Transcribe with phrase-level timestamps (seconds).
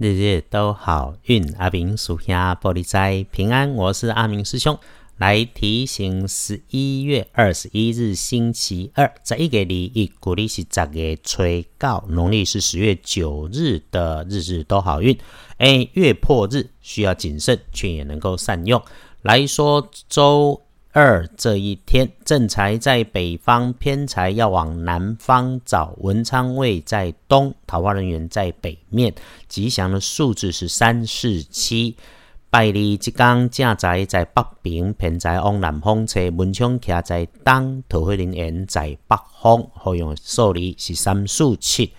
[0.00, 1.46] 日日都好运。
[1.58, 4.78] 阿明属下玻璃斋平安，我是阿明师兄，
[5.18, 11.42] 来提醒十一月二十一日星期二，在一个礼一，鼓励是十月初
[11.78, 15.14] 九，农历是十月九日的日日都好运。
[15.58, 18.82] 哎，月破日需要谨慎，却也能够善用。
[19.20, 20.62] 来说周。
[20.92, 25.94] 二这一天，正财在北方，偏财要往南方找。
[25.98, 29.14] 文昌位在东，桃花人员在北面。
[29.46, 31.94] 吉祥的数字是三四七。
[32.50, 36.28] 拜礼即刚正财在北边，偏财往南方车。
[36.30, 39.70] 文昌徛在东，桃花人缘在北方。
[39.72, 41.92] 好用数字是三四七。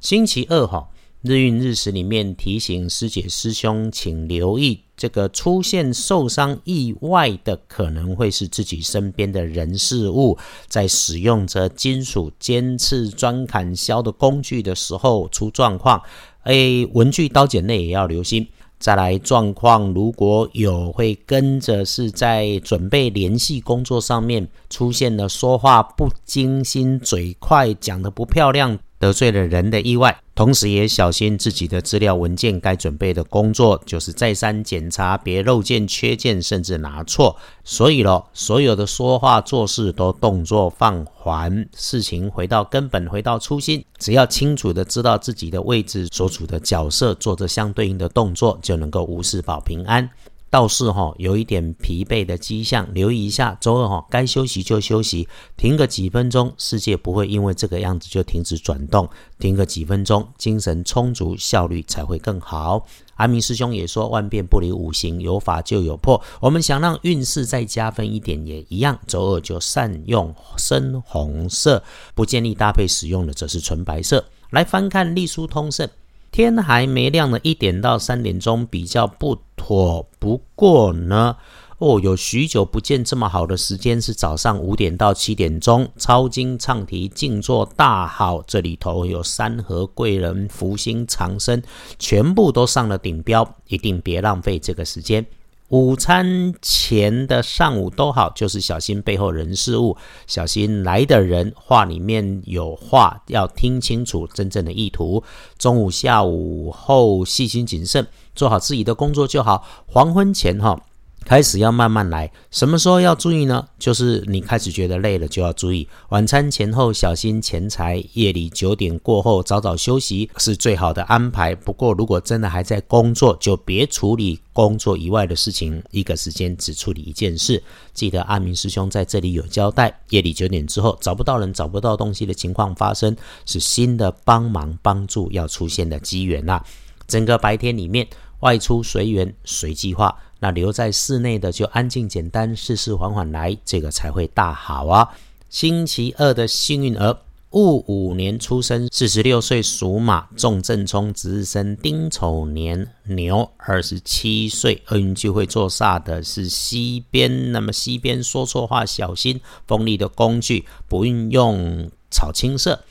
[0.00, 0.88] 星期二哈。
[1.22, 10.38] 日运日时里面提醒师姐师兄，请留意这个出现受伤意外的，可能会是自己身边的人事物，
[10.68, 16.00] 在使用着金属尖刺钻砍削的工具的时候出状况。
[16.44, 18.46] 哎，文具刀剪类也要留心。
[18.78, 28.78] 再来状况，如果有会跟着是在准备联系工作上面出现了说话不精心、嘴快、讲的不漂亮。
[29.02, 37.36] 得罪了人的意外，同时也小心自己的资料文件该准备的工作，就是再三检查，别漏件、缺件，甚至拿错。
[37.64, 43.84] 所以咯，所有的说话做事都动作放缓，事情回到根本，回到初心。
[43.98, 50.08] 只要清楚的知道自己的位置、所处的角色，做着相对应的动作，就能够无事保平安。
[50.52, 53.56] 倒是哈有一点疲惫的迹象，留意一下。
[53.58, 59.08] 周二哈该休息就休息，停个几分钟，世界不会因为这个样子就停止转动。
[59.38, 62.84] 停个几分钟，精神充足，效率才会更好。
[63.14, 66.22] 阿明师兄也说，万变不离五行，有法就有破。
[66.38, 68.98] 我们想让运势再加分一点，也一样。
[69.06, 71.82] 周二就善用深红色，
[72.14, 74.22] 不建议搭配使用的则是纯白色。
[74.50, 75.88] 来翻看隶书通胜。
[76.30, 81.36] 天还没亮的一点到三点钟比较不妥，不过呢，
[81.78, 91.62] 哦，有许久不见这么好的时间是早上五点到七点钟，抄经唱题静坐大好，这里头有山河贵人福星长生，
[91.96, 95.24] 全部都上了顶标，一定别浪费这个时间。
[95.72, 99.96] 午餐前的上午都好，就是小心背后人事物，
[100.26, 105.24] 小心来的人话里面有话，要听清楚真正的意图。
[105.56, 109.66] 中午、下午后细心谨慎，做好自己的工作就好。
[109.86, 110.78] 黄昏前哈。
[111.24, 113.66] 开始要慢慢来，什么时候要注意呢？
[113.78, 115.88] 就是你开始觉得累了，就要注意。
[116.10, 121.54] 晚餐前后小心钱财，夜里九点过后早早休息是最好的安排。
[121.54, 127.62] 不过如果真的还在工作，就别处理工作以外的事情，一个时间只处理一件事。
[127.94, 133.16] 记得阿明师兄在这里有交代，夜里九点之后找不到人、找不到东西的情况发生，
[133.46, 136.62] 是新的帮忙帮助要出现的机缘啦。
[137.08, 138.06] 整个白天里面
[138.42, 140.16] 外出随缘随计划。
[140.38, 145.08] 那留在室内的就安静简单，事事缓缓来，这个才会大好啊！
[145.48, 147.16] 星期二的幸运儿，
[147.50, 157.52] 戊午年出生，四十六岁属马，重正冲值日生丁丑年牛，二十七岁，厄运就会做煞的是西边。
[157.52, 162.82] 那么西边说错话小心，锋利的工具不运用草青色。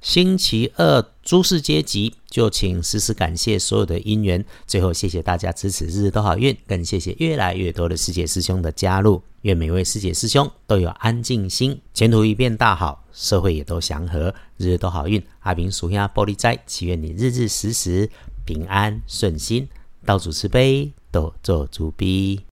[0.00, 4.42] 星期二，诸事皆吉，就请时时感谢所有的姻缘。
[4.66, 6.56] 最后，谢谢大家支持，日日都好运。
[6.66, 9.22] 更谢谢越来越多的师姐师兄的加入。
[9.42, 15.22] 愿每位师姐师兄都有安静心，前途一片大好，社会也都祥和，日日都好运。
[15.40, 18.08] 阿明属下玻璃斋，祈愿你日日时时
[18.46, 19.68] 平安顺心，
[20.06, 22.40] 道主慈悲，多做主逼。